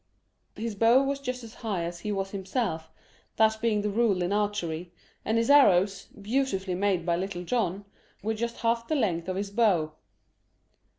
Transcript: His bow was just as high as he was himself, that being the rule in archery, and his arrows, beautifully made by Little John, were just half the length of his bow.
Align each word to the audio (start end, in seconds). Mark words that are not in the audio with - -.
His 0.55 0.73
bow 0.73 1.03
was 1.03 1.19
just 1.19 1.43
as 1.43 1.53
high 1.53 1.83
as 1.83 1.99
he 1.99 2.11
was 2.11 2.31
himself, 2.31 2.89
that 3.35 3.59
being 3.61 3.83
the 3.83 3.91
rule 3.91 4.23
in 4.23 4.33
archery, 4.33 4.91
and 5.23 5.37
his 5.37 5.51
arrows, 5.51 6.07
beautifully 6.19 6.73
made 6.73 7.05
by 7.05 7.15
Little 7.15 7.43
John, 7.43 7.85
were 8.23 8.33
just 8.33 8.57
half 8.61 8.87
the 8.87 8.95
length 8.95 9.29
of 9.29 9.35
his 9.35 9.51
bow. 9.51 9.93